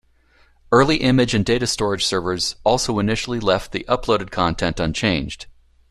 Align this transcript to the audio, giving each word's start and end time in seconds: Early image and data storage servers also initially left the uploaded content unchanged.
Early 0.71 0.95
image 0.95 1.35
and 1.35 1.45
data 1.45 1.67
storage 1.67 2.03
servers 2.05 2.55
also 2.63 2.97
initially 2.97 3.39
left 3.39 3.71
the 3.71 3.85
uploaded 3.87 4.31
content 4.31 4.79
unchanged. 4.79 5.45